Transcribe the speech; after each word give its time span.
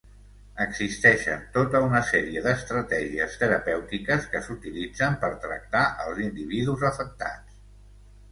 Existeixen 0.63 1.41
tota 1.57 1.81
una 1.87 1.99
sèrie 2.11 2.41
d'estratègies 2.45 3.35
terapèutiques 3.43 4.25
que 4.31 4.41
s'utilitzen 4.47 5.17
per 5.25 5.31
tractar 5.45 5.83
als 6.07 6.23
individus 6.29 6.87
afectats. 6.93 7.61